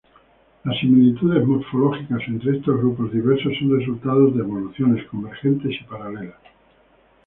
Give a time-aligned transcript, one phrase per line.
[0.63, 6.39] Las similitudes morfológicas entre estos grupos diversos son resultado de evoluciones convergentes y paralelas.